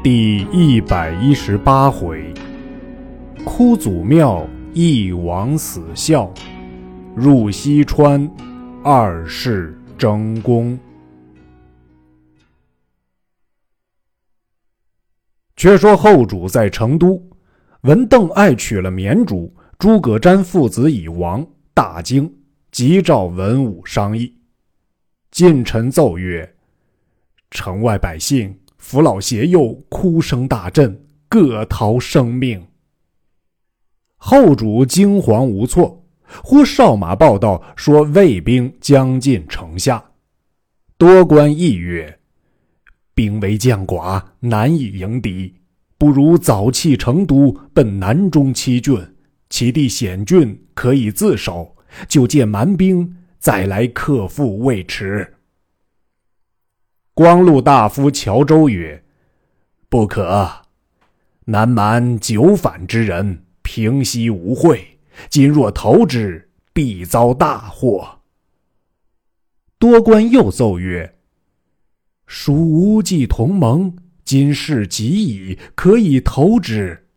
[0.00, 2.32] 第一百一十八回，
[3.44, 6.32] 哭祖庙一王死孝，
[7.16, 8.30] 入西川
[8.84, 10.78] 二世争功。
[15.56, 17.20] 却说后主在成都，
[17.80, 21.44] 闻邓艾娶了绵竹，诸葛瞻父子已亡，
[21.74, 22.32] 大惊，
[22.70, 24.32] 急召文武商议。
[25.32, 26.54] 近臣奏曰
[27.50, 32.66] ：“城外百姓。”扶老携幼，哭声大震，各逃生命。
[34.16, 36.04] 后主惊惶无措，
[36.42, 40.12] 忽哨马报道说魏兵将近城下，
[40.96, 42.18] 多官议曰
[43.14, 45.54] ：“兵为将寡，难以迎敌，
[45.98, 48.98] 不如早弃成都，奔南中七郡，
[49.50, 51.76] 其地险峻，可以自守。
[52.06, 55.34] 就借蛮兵，再来克复未迟。”
[57.18, 59.02] 光禄大夫乔州曰
[59.90, 60.62] ：“不可，
[61.46, 65.00] 南蛮久反之人，平息无会。
[65.28, 68.20] 今若投之，必遭大祸。”
[69.80, 71.16] 多官又奏曰
[72.28, 77.08] ：“属无忌同盟，今事急矣，可以投之。”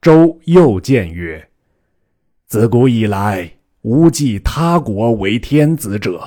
[0.00, 1.50] 周又谏曰
[2.48, 6.26] ：“自古以来，无忌他国为天子者，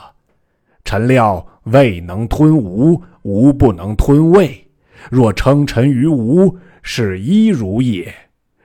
[0.85, 4.67] 臣料。”魏能吞吴，吴不能吞魏。
[5.09, 8.05] 若称臣于吴，是一如也；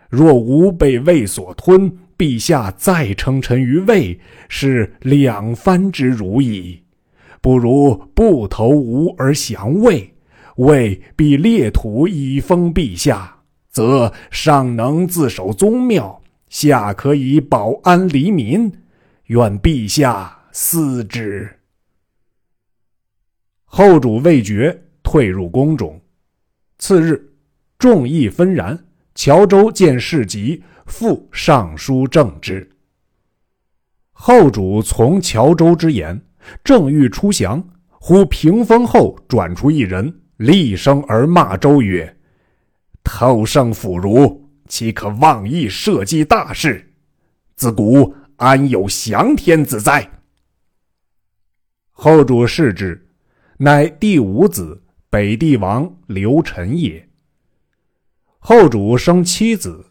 [0.09, 6.81] 若吴被魏所吞，陛下再称臣于魏，是两番之如矣。
[7.41, 10.15] 不如不投吴而降魏，
[10.57, 13.37] 魏必裂土以封陛下，
[13.71, 18.73] 则上能自守宗庙，下可以保安黎民。
[19.27, 21.59] 愿陛下思之。
[23.77, 26.01] 后主未决，退入宫中。
[26.79, 27.29] 次日，
[27.77, 28.79] 众议纷然。
[29.17, 32.71] 乔州见事急，复上书正之。
[34.13, 36.25] 后主从乔州之言，
[36.63, 42.17] 正欲出降，忽屏风后转出一人，厉声而骂周曰
[43.03, 46.95] ：“偷生腐儒，岂可妄议社稷大事？
[47.57, 50.09] 自古安有降天子哉？”
[51.91, 53.01] 后主视之。
[53.59, 57.09] 乃第五子北帝王刘晨也。
[58.39, 59.87] 后主生七子，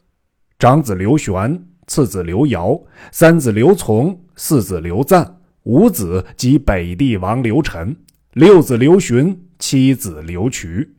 [0.60, 2.80] 长子刘玄，次子刘尧，
[3.12, 7.96] 三子刘琮，四子刘赞，五子即北帝王刘晨，
[8.34, 10.96] 六子刘询，七子刘渠。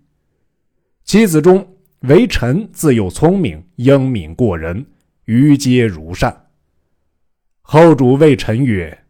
[1.05, 4.87] 七子中，唯臣自幼聪明，英敏过人，
[5.27, 6.47] 于皆如善。
[7.61, 9.05] 后主谓臣曰：“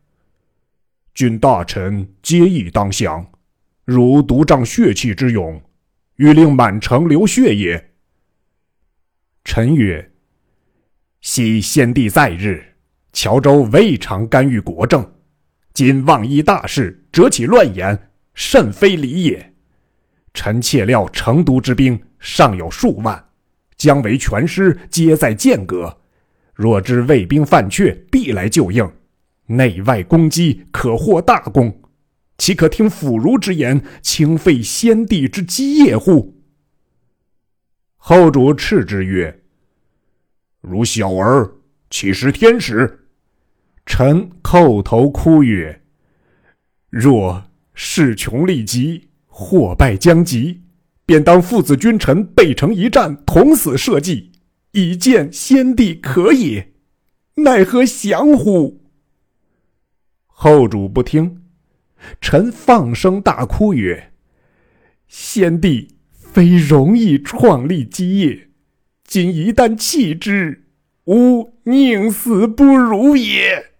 [1.14, 3.24] 君大臣皆义当降。”
[3.84, 5.60] 如独仗血气之勇，
[6.16, 7.92] 欲令满城流血也。
[9.44, 10.10] 臣曰：
[11.20, 12.64] 昔先帝在日，
[13.12, 15.12] 乔州未尝干预国政，
[15.74, 19.52] 今妄议大事，折起乱言，甚非礼也。
[20.32, 23.22] 臣窃料成都之兵尚有数万，
[23.76, 25.94] 将为全师，皆在剑阁。
[26.54, 28.90] 若知魏兵犯阙，必来救应，
[29.44, 31.82] 内外攻击，可获大功。
[32.36, 36.42] 岂可听腐儒之言，轻废先帝之基业乎？
[37.96, 39.42] 后主斥之曰
[40.60, 41.50] ：“如小儿，
[41.90, 43.06] 岂识天时？”
[43.86, 45.82] 臣叩头哭曰
[46.90, 50.62] ：“若势穷力极，祸败将及，
[51.06, 54.32] 便当父子君臣背城一战，同死社稷，
[54.72, 56.72] 以见先帝可也。
[57.36, 58.82] 奈何降乎？”
[60.26, 61.43] 后主不听。
[62.20, 64.12] 臣放声大哭曰
[65.08, 68.48] ：“先帝非容易创立基业，
[69.04, 70.64] 今一旦弃之，
[71.04, 73.72] 吾宁死不如也。”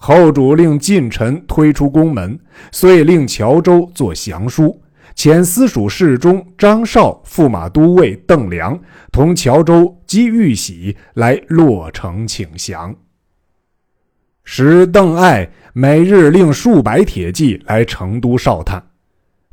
[0.00, 2.38] 后主令近臣推出宫门，
[2.70, 4.80] 遂令乔州作降书，
[5.16, 8.80] 遣司属侍中张绍、驸马都尉邓良
[9.10, 12.94] 同乔州及玉玺来洛城请降。
[14.50, 18.82] 使邓艾每日令数百铁骑来成都哨探，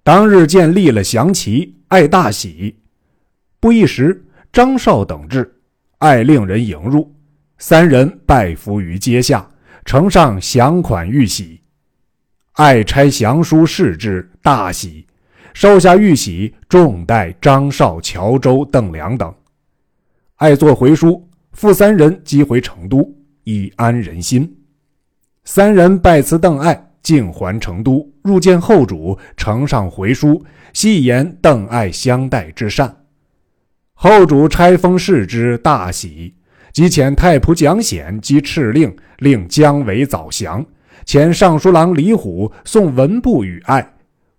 [0.06, 2.74] 当日见立了降旗，艾大喜。
[3.60, 5.54] 不一时，张绍等至，
[5.98, 7.14] 艾令人迎入，
[7.58, 9.46] 三人拜伏于阶下，
[9.84, 11.60] 呈上降款玉玺。
[12.54, 15.06] 艾差降书示之，大喜，
[15.54, 19.32] 收下玉玺，重待张绍、乔州、邓良等。
[20.38, 23.14] 艾作回书，复三人即回成都，
[23.44, 24.50] 以安人心。
[25.48, 30.44] 三人拜辞邓艾，进还成都，入见后主，呈上回书，
[30.74, 33.04] 细言邓艾相待之善。
[33.94, 36.34] 后主拆封视之，大喜，
[36.74, 40.66] 即遣太仆蒋显及敕令，令姜维早降。
[41.06, 43.94] 遣尚书郎李虎送文部与爱，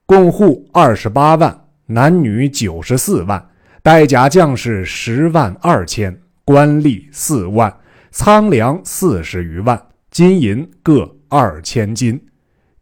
[0.06, 1.56] 共户二十八万，
[1.86, 3.48] 男女九十四万，
[3.80, 7.72] 带甲将士十万二千，官吏四万，
[8.10, 9.80] 仓粮四十余万，
[10.16, 11.14] 金银各。
[11.28, 12.18] 二千金，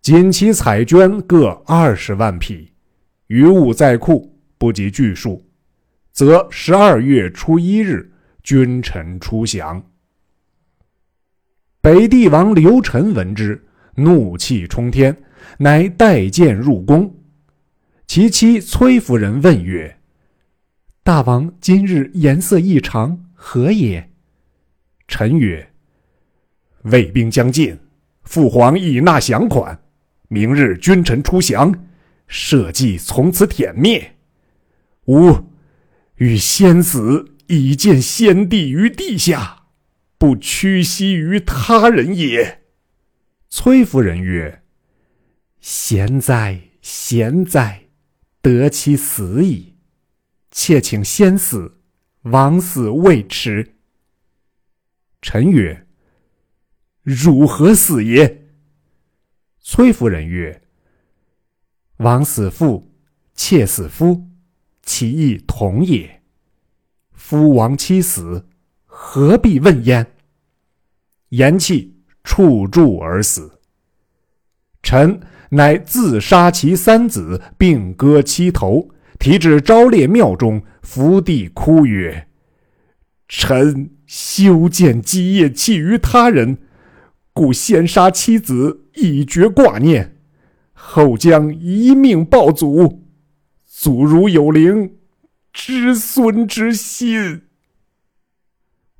[0.00, 2.72] 锦旗彩绢各二十万匹，
[3.26, 5.44] 余物在库不及巨数，
[6.12, 8.12] 则十二月初一日，
[8.44, 9.84] 君臣出降。
[11.80, 13.66] 北帝王刘臣闻之，
[13.96, 15.16] 怒气冲天，
[15.58, 17.12] 乃带剑入宫。
[18.06, 19.98] 其妻崔夫人问曰
[21.02, 24.08] ：“大王今日颜色异常，何也？”
[25.08, 25.72] 臣曰
[26.84, 27.78] ：“魏兵将近。”
[28.24, 29.82] 父皇已纳降款，
[30.28, 31.86] 明日君臣出降，
[32.26, 34.16] 社稷从此殄灭。
[35.08, 35.50] 吾
[36.16, 39.64] 与先死，以见先帝于地下，
[40.16, 42.62] 不屈膝于他人也。
[43.50, 44.62] 崔夫人曰
[45.60, 47.82] ：“贤哉，贤哉，
[48.40, 49.74] 得其死矣。
[50.50, 51.76] 妾请先死，
[52.22, 53.74] 王死未迟。”
[55.20, 55.86] 臣曰。
[57.04, 58.46] 汝何死也？
[59.60, 60.62] 崔夫人曰
[61.98, 62.90] ：“王死父，
[63.34, 64.26] 妾死夫，
[64.82, 66.22] 其义同也。
[67.12, 68.46] 夫亡妻死，
[68.86, 70.14] 何必问焉？”
[71.28, 71.90] 言讫，
[72.22, 73.60] 触柱而死。
[74.82, 75.20] 臣
[75.50, 82.28] 乃自杀其三子，并割其头，提至昭烈庙中，伏地哭曰
[83.28, 86.56] ：“臣修建基业，弃于他人。”
[87.34, 90.12] 故先杀妻子，以绝挂念；
[90.72, 93.02] 后将一命报祖。
[93.66, 94.98] 祖如有灵，
[95.52, 97.42] 知孙之心。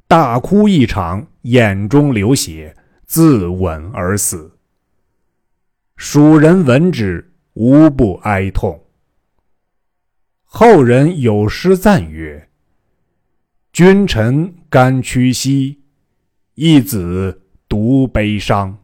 [0.08, 2.76] 大哭一场，眼中流血，
[3.06, 4.58] 自刎而死。
[5.96, 8.82] 蜀人闻之，无不哀痛。
[10.42, 12.48] 后人有诗赞曰
[13.72, 15.84] ：“君臣甘屈膝，
[16.56, 17.42] 一子。”
[17.74, 18.78] 独悲伤。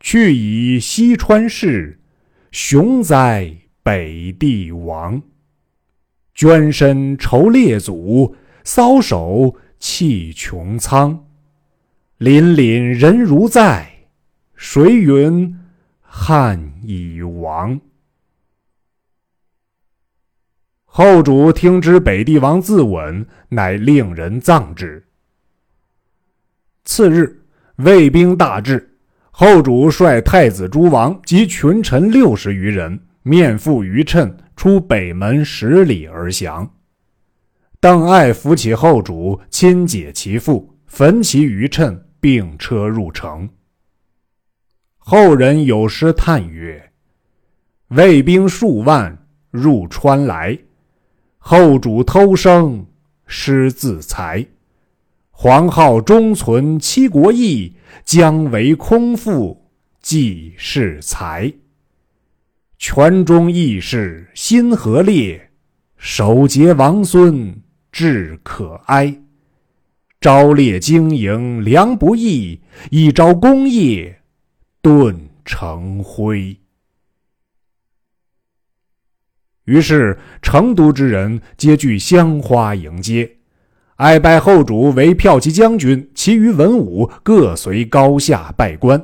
[0.00, 1.98] 去以西川氏，
[2.50, 5.22] 雄哉北帝王。
[6.34, 11.26] 捐身酬列祖，搔首泣穹苍。
[12.18, 13.90] 凛凛人如在，
[14.54, 15.58] 谁云
[16.02, 17.80] 汉已亡？
[20.84, 25.06] 后主听知北帝王自刎，乃令人葬之。
[26.84, 27.39] 次日。
[27.82, 28.98] 魏兵大至，
[29.30, 36.68] 后主率太子诸王及群臣六十余人，面负于趁，出北门十里而降。
[37.80, 43.48] 邓艾扶起后主，亲解其父，焚其余趁，并车入城。
[44.98, 46.92] 后人有诗叹曰
[47.88, 50.58] ：“魏兵数万入川来，
[51.38, 52.86] 后主偷生
[53.26, 54.46] 失自裁。”
[55.42, 59.70] 黄皓终存七国义，姜维空腹
[60.02, 61.50] 济世才。
[62.76, 65.52] 权中义士心何烈？
[65.96, 67.58] 守节王孙
[67.90, 69.22] 志可哀。
[70.20, 72.60] 昭烈经营良不易，
[72.90, 74.20] 一朝功业
[74.82, 76.54] 顿成灰。
[79.64, 83.38] 于是成都之人皆具香花迎接。
[84.00, 88.98] 爱拜后主为骠骑将军，其余文武各随高下拜官，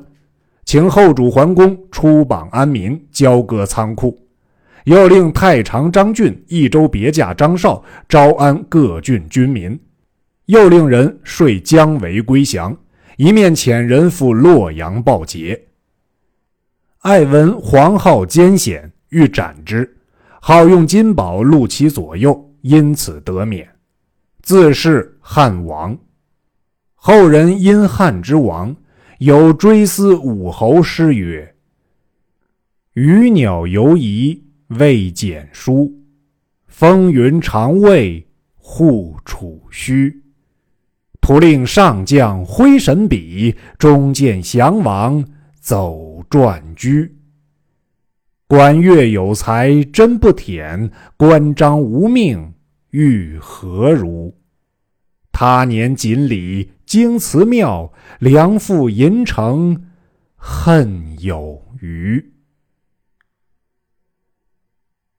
[0.64, 4.18] 请后主还宫，出榜安民，交割仓库。
[4.84, 9.78] 又令太常张俊、益州别驾张绍招安各郡军民，
[10.46, 12.74] 又令人说姜维归降，
[13.18, 15.60] 一面遣人赴洛阳报捷。
[17.00, 19.94] 爱闻黄皓奸险，欲斩之，
[20.40, 23.75] 好用金宝戮其左右，因此得免。
[24.46, 25.98] 自是汉王，
[26.94, 28.76] 后人因汉之王，
[29.18, 31.56] 有追思武侯诗曰
[32.94, 35.92] ：“鱼鸟犹疑未简书，
[36.68, 38.24] 风云常未
[38.54, 40.22] 护楚虚。
[41.20, 45.24] 徒令上将挥神笔，终见降王
[45.58, 47.12] 走传居。
[48.46, 52.48] 管乐有才真不舔，关张无命。”
[52.90, 54.34] 欲何如？
[55.32, 59.90] 他年锦鲤京祠庙，梁父银城
[60.34, 62.32] 恨有余。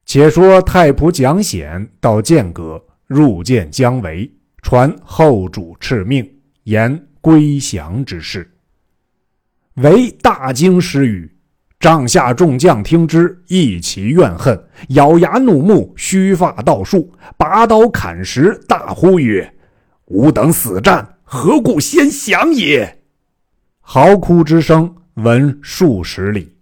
[0.06, 4.34] 且说太仆蒋显到剑阁，入见姜维，
[4.64, 8.58] 传后主敕命，言归降之事。
[9.76, 11.37] 为大惊失语，
[11.80, 19.54] 帐下众将听之，一齐怨恨，咬牙怒目，须发倒竖，拔刀砍石，大呼曰
[20.06, 23.04] ：“吾等死战，何故先降也？”
[23.80, 26.58] 嚎哭之声闻数十里。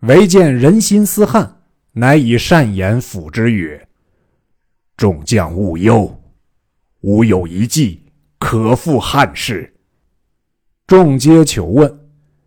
[0.00, 3.88] 唯见人心思汉，乃以善言抚之曰
[4.98, 6.22] ：“众将勿忧，
[7.00, 8.04] 吾有一计，
[8.38, 9.74] 可复汉室。”
[10.86, 12.03] 众皆求问，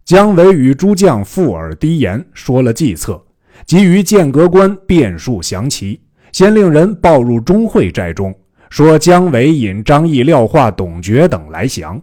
[0.08, 3.22] 姜维与诸将附耳低言，说了计策，
[3.66, 6.00] 即于剑阁关变数降齐，
[6.32, 8.34] 先令人报入钟会寨中，
[8.70, 12.02] 说姜维引张翼、廖化、董厥等来降。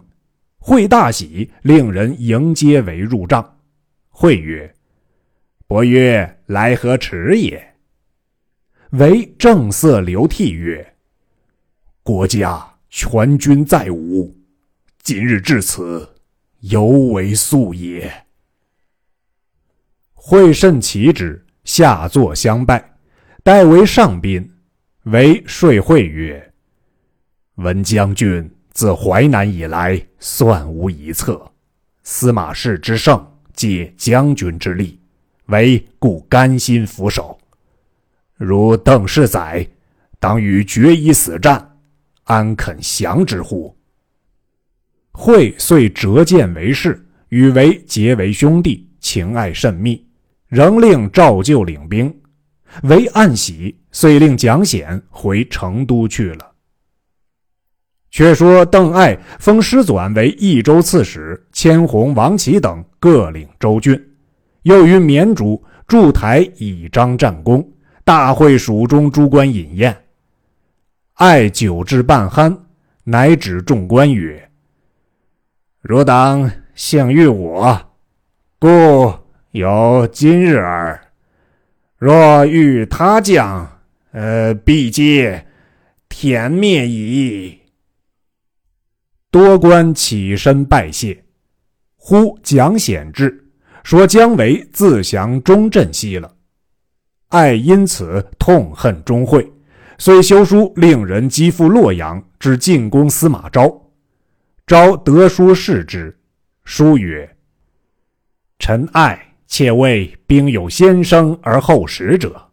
[0.59, 3.57] 会大喜，令人迎接为入帐。
[4.09, 4.71] 会曰
[5.65, 7.73] ：“伯曰来何迟也？”
[8.93, 10.93] 为正色流涕曰
[12.03, 14.31] ：“国家全军在吾，
[15.01, 16.07] 今日至此。”
[16.67, 18.11] 犹为素也。
[20.13, 22.97] 会甚奇之，下坐相拜，
[23.43, 24.51] 代为上宾。
[25.03, 26.51] 为说会曰
[27.57, 31.51] ：“闻将军自淮南以来，算无一策。
[32.01, 34.99] 司马氏之胜，借将军之力，
[35.45, 37.37] 唯故甘心俯首。
[38.33, 39.67] 如邓氏载，
[40.19, 41.77] 当与决一死战，
[42.23, 43.71] 安肯降之乎？”
[45.25, 50.05] 会遂折剑为誓，与为结为兄弟，情爱甚密，
[50.47, 52.15] 仍令照旧领兵。
[52.83, 56.51] 为暗喜，遂令蒋显回成都去了。
[58.11, 63.99] 却说邓艾封师纂为益州刺史，千红、王启等各领州郡，
[64.61, 67.67] 又于绵竹筑台以彰战功，
[68.03, 69.97] 大会蜀中诸官饮宴。
[71.13, 72.55] 艾酒至半酣，
[73.03, 74.47] 乃指众官曰：
[75.87, 77.79] 汝当幸遇我，
[78.57, 79.13] 故
[79.51, 80.99] 有今日耳。
[81.99, 85.45] 若遇他将，呃，必皆
[86.09, 87.59] 天灭矣。
[89.29, 91.23] 多官起身拜谢。
[91.97, 93.45] 忽蒋显至，
[93.83, 96.33] 说姜维自降中镇西了。
[97.27, 99.53] 爱因此痛恨钟会，
[99.99, 103.84] 遂修书令人击赴洛阳，至进攻司马昭。
[104.67, 106.17] 昭德书视之，
[106.63, 107.37] 书曰
[108.57, 112.49] ：“臣爱且为兵有先生而后使者，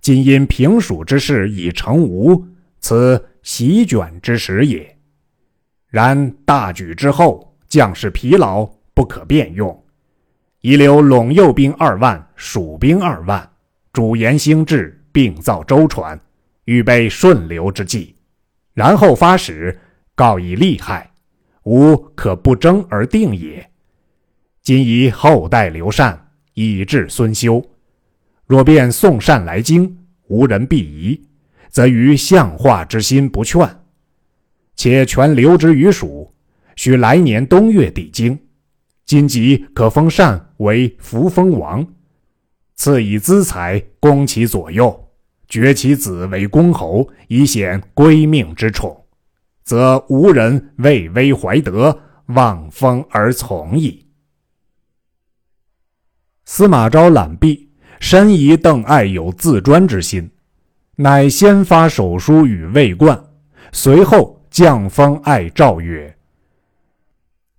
[0.00, 2.42] 今因平蜀之事已成吴，
[2.80, 4.96] 此席卷之时也。
[5.88, 9.84] 然大举之后，将士疲劳，不可便用，
[10.62, 13.46] 宜留陇右兵二万，蜀兵二万，
[13.92, 16.18] 主言兴志，并造舟船，
[16.64, 18.16] 预备顺流之计，
[18.72, 19.78] 然后发使，
[20.14, 21.06] 告以利害。”
[21.64, 23.68] 吾可不争而定也。
[24.62, 27.64] 今宜后代刘禅，以至孙休。
[28.46, 29.96] 若变宋禅来京，
[30.28, 31.20] 无人必疑，
[31.68, 33.68] 则于相化之心不劝。
[34.74, 36.32] 且全留之于蜀，
[36.76, 38.38] 须来年冬月抵京。
[39.04, 41.86] 今即可封禅为扶风王，
[42.76, 45.08] 赐以资财，供其左右，
[45.48, 49.01] 爵其子为公侯，以显归命之宠。
[49.62, 54.06] 则无人畏威怀德，望风而从矣。
[56.44, 60.28] 司马昭览毕，深疑邓艾有自专之心，
[60.96, 63.22] 乃先发手书与魏冠，
[63.70, 66.14] 随后降封艾诏曰：“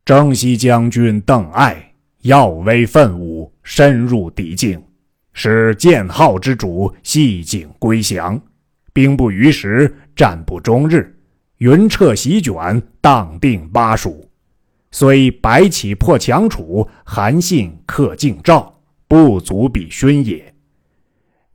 [0.06, 1.94] 征西将军邓艾，
[2.24, 4.84] 耀威奋武，深入敌境，
[5.32, 8.40] 使建号之主系颈归降，
[8.92, 11.10] 兵不逾时，战不终日。”
[11.58, 14.30] 云彻席卷，荡定巴蜀，
[14.92, 20.54] 虽白起破强楚，韩信克晋赵，不足比勋也。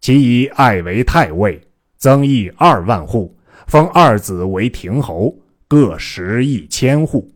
[0.00, 1.60] 其以爱为太尉，
[1.96, 3.36] 增邑二万户，
[3.66, 5.36] 封二子为亭侯，
[5.66, 7.30] 各十亿千户。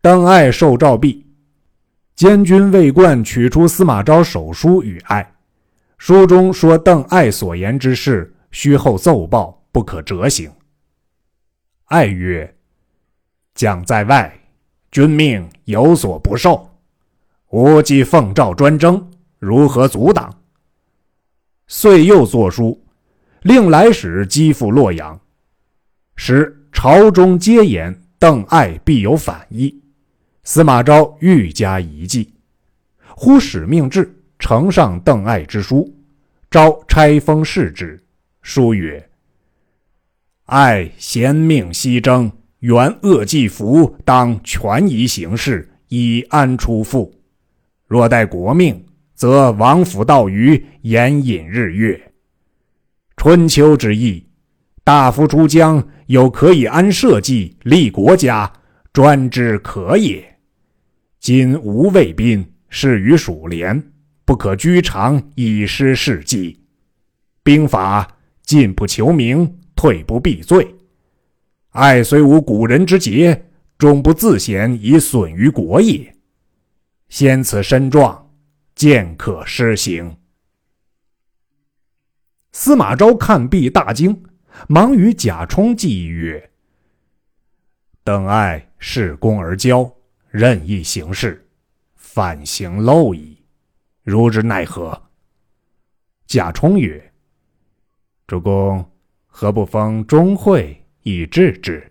[0.00, 1.26] 邓艾受诏毕，
[2.16, 5.34] 监军魏冠取出司马昭手书与艾，
[5.98, 9.59] 书中说邓艾所言之事，须后奏报。
[9.72, 10.50] 不可折行。
[11.86, 12.56] 爱曰
[13.54, 14.40] ：“将在外，
[14.90, 16.70] 君命有所不受，
[17.50, 20.32] 吾既奉诏专征，如何阻挡？”
[21.66, 22.84] 遂又作书，
[23.42, 25.20] 令来使击赴洛阳，
[26.16, 29.80] 使朝中皆言邓艾必有反意。
[30.42, 32.34] 司马昭愈加疑忌。
[33.16, 35.94] 忽使命至，呈上邓艾之书。
[36.50, 38.02] 昭拆封视之，
[38.42, 39.09] 书曰
[40.50, 42.28] ：“爱贤命西征，
[42.58, 47.14] 原恶计服，当权宜行事，以安出父。
[47.86, 52.12] 若待国命，则王府道于言隐日月。
[53.16, 54.26] 春秋之意，
[54.82, 58.52] 大夫出疆，有可以安社稷、立国家，
[58.92, 60.36] 专之可也。
[61.20, 63.92] 今无卫兵。”事于蜀连，
[64.24, 66.60] 不可居长以失事迹。
[67.42, 70.76] 兵法进不求名，退不避罪。
[71.70, 76.14] 爱虽无古人之节，终不自贤以损于国也。
[77.08, 78.30] 先此身状，
[78.74, 80.18] 见可施行。
[82.52, 84.22] 司马昭看毕大惊，
[84.68, 86.50] 忙与贾充计议曰
[88.04, 89.90] ：“邓艾恃功而骄，
[90.28, 91.48] 任意行事。”
[91.96, 93.42] 反行漏矣，
[94.02, 95.00] 如之奈何？
[96.26, 97.12] 贾充曰
[98.28, 98.84] ：“主公
[99.40, 101.90] 何不封钟会以治之？”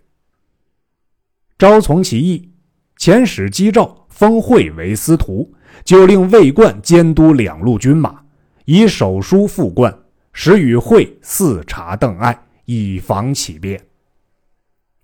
[1.58, 2.48] 昭从其意，
[2.96, 5.52] 遣使击诏封会为司徒，
[5.82, 8.22] 就令魏冠监督两路军马，
[8.66, 9.92] 以手书副冠，
[10.32, 13.84] 使与会四查邓艾，以防起变。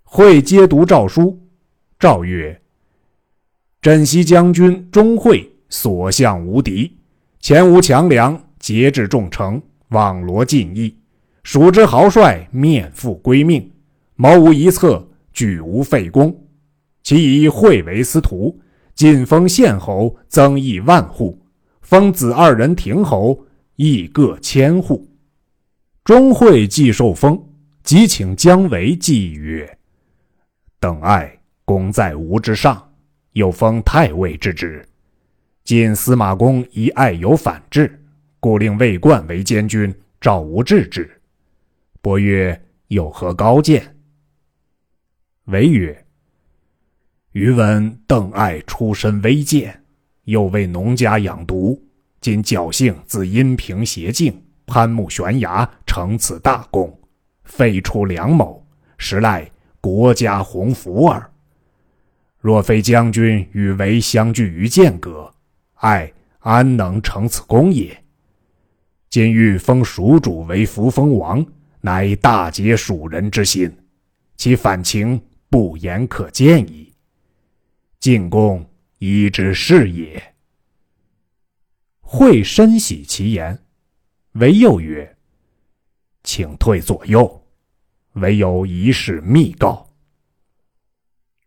[0.03, 1.37] 会皆读诏书，
[1.99, 2.61] 诏曰。
[3.81, 6.95] 镇西将军钟会所向无敌，
[7.41, 10.97] 前无强梁，节制众城，网罗尽邑。
[11.47, 13.71] 蜀之豪帅面复归命，
[14.15, 16.45] 谋无一策，举无废功。
[17.03, 18.59] 其以会为司徒，
[18.93, 21.39] 晋封县侯，增邑万户；
[21.79, 23.45] 封子二人亭侯，
[23.77, 25.07] 邑各千户。
[26.03, 27.41] 钟会既受封，
[27.81, 29.77] 即请姜维计曰
[30.81, 32.91] ：“等爱功在吾之上。”
[33.31, 34.85] 又封太尉之职，
[35.63, 38.03] 今司马公疑爱有反制，
[38.41, 41.09] 故令魏冠为监军，赵无制之。
[42.01, 43.97] 伯曰：“有何高见？”
[45.45, 46.05] 韦曰
[47.33, 49.83] ：“余闻邓艾出身微贱，
[50.23, 51.79] 又为农家养犊，
[52.19, 56.99] 今侥幸自阴平邪径，攀木悬崖，成此大功，
[57.43, 58.65] 废除梁某，
[58.97, 61.31] 实赖国家鸿福耳。”
[62.39, 65.33] 若非将军与韦相聚于剑阁，
[65.75, 68.03] 爱安能成此功也？
[69.09, 71.45] 今欲封蜀主为扶风王，
[71.87, 73.73] 乃大解蜀人之心，
[74.35, 76.93] 其反情不言可见矣。
[77.97, 80.21] 进攻一之是也。
[82.01, 83.57] 会深喜其言，
[84.33, 85.15] 唯又曰
[86.23, 87.47] ：“请退左右，
[88.15, 89.89] 唯有一事密告。”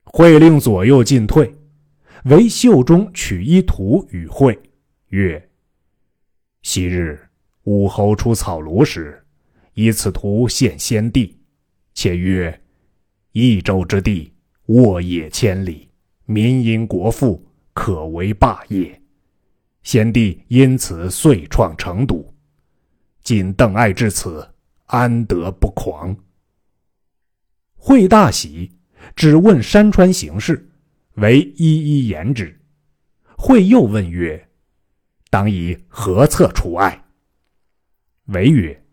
[0.05, 1.55] 会令左右进退，
[2.25, 4.59] 为袖中取一图与会，
[5.09, 5.51] 曰
[6.65, 7.29] ：“昔日
[7.65, 9.23] 武侯出草庐时，
[9.75, 11.39] 以此图献先帝，
[11.95, 12.63] 且曰
[13.33, 14.33] ：‘益州之地，
[14.67, 15.89] 沃野千里，
[16.27, 19.01] 民因国富，可为霸业。’
[19.83, 22.35] 先帝因此遂创成都。
[23.23, 24.47] 今邓艾至此，
[24.87, 26.17] 安得不狂？”
[27.77, 28.71] 会大喜。
[29.17, 30.71] 只问山川形势，
[31.15, 32.61] 为一一言之。
[33.37, 34.49] 会又问曰
[35.31, 37.03] ：“当以何策除爱？”
[38.29, 38.85] 为曰：“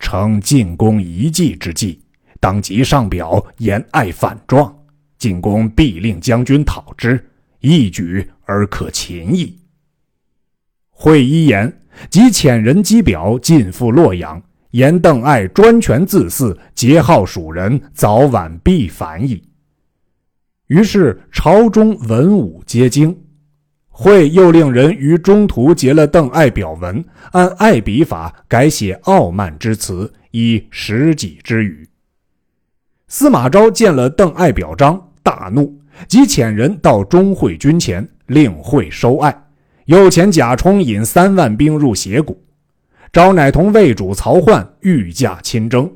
[0.00, 2.02] 称进攻一计之计，
[2.40, 4.76] 当即上表言爱反状，
[5.18, 7.24] 进攻必令将军讨之，
[7.60, 9.56] 一举而可擒矣。”
[10.90, 14.42] 会一言，即遣人击表进赴洛阳。
[14.72, 19.42] 言邓艾专权自恃，桀骜蜀人，早晚必反矣。
[20.68, 23.16] 于是朝中文武皆惊。
[24.02, 31.86] 会又令人于中途截了邓艾表文，按艾笔法改写傲慢之词，以实己之语。
[33.08, 39.48] 司马昭见了邓艾表彰，大怒，即遣人到钟会军前，令会收艾，
[39.84, 42.42] 又遣贾充引三万兵入斜谷。
[43.12, 45.92] 昭乃同魏主曹奂御驾亲征。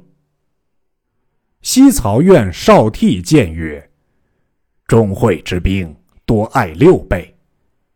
[1.63, 3.89] 西曹院少替谏曰
[4.87, 7.34] ：“钟会之兵多爱六倍，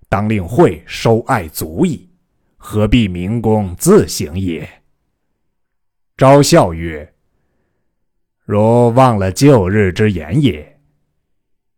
[0.09, 2.09] 当令会收爱足矣，
[2.57, 4.69] 何必明公自行也？”
[6.17, 7.15] 昭笑曰
[8.45, 10.81] ：“如忘了旧日之言也。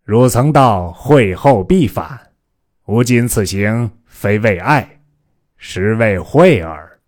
[0.04, 2.32] 汝曾道会后必反，
[2.86, 5.00] 吾今此行非为爱，
[5.56, 7.00] 实为惠耳。”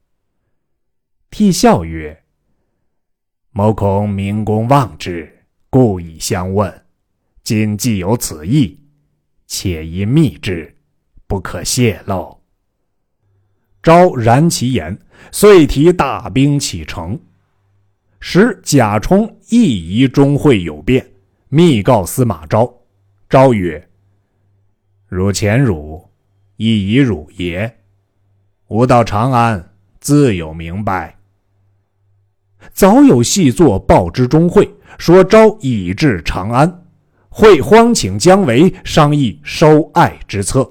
[1.30, 2.22] 替笑曰
[3.50, 6.84] ：“某恐明公忘之，故以相问。
[7.42, 8.78] 今既有此意，
[9.46, 10.76] 且宜密之，
[11.32, 12.38] 不可泄露。”
[13.82, 14.98] 昭然其言，
[15.30, 17.18] 遂提大兵启程。
[18.20, 21.10] 时贾充亦疑钟会有变，
[21.48, 22.70] 密告司马昭。
[23.30, 23.88] 昭曰
[25.08, 26.06] ：“汝前汝，
[26.56, 27.78] 亦以汝也。
[28.68, 31.16] 吾到长安，自有明白。”
[32.74, 36.84] 早有细作报之钟会，说昭已至长安，
[37.30, 40.70] 会慌请姜维商议收爱之策。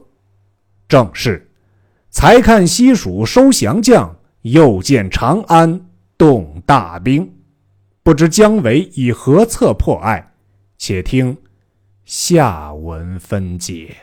[0.91, 1.49] 正是。
[2.09, 5.79] 才看西蜀收降将，又见长安
[6.17, 7.33] 动大兵，
[8.03, 10.33] 不知姜维以何策破爱？
[10.77, 11.37] 且听
[12.03, 13.95] 下文分解。